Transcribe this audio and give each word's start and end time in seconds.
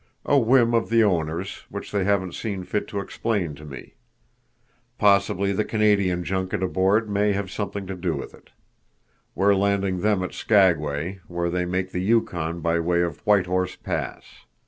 A 0.25 0.35
whim 0.39 0.73
of 0.73 0.89
the 0.89 1.03
owners, 1.03 1.61
which 1.69 1.91
they 1.91 2.03
haven't 2.05 2.31
seen 2.33 2.63
fit 2.63 2.87
to 2.87 2.97
explain 2.99 3.53
to 3.53 3.63
me. 3.63 3.93
Possibly 4.97 5.51
the 5.53 5.63
Canadian 5.63 6.23
junket 6.23 6.63
aboard 6.63 7.07
may 7.07 7.33
have 7.33 7.51
something 7.51 7.85
to 7.85 7.93
do 7.93 8.15
with 8.15 8.33
it. 8.33 8.49
We're 9.35 9.53
landing 9.53 9.99
them 9.99 10.23
at 10.23 10.33
Skagway, 10.33 11.19
where 11.27 11.51
they 11.51 11.65
make 11.65 11.91
the 11.91 12.01
Yukon 12.01 12.61
by 12.61 12.79
way 12.79 13.03
of 13.03 13.19
White 13.27 13.45
Horse 13.45 13.75
Pass. 13.75 14.23